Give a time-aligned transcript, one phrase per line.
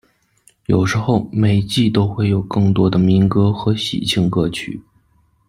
[0.65, 4.81] 有时候，每季都会有更多的民歌和喜庆歌曲。